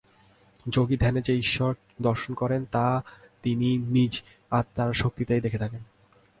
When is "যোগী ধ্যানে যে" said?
0.69-1.37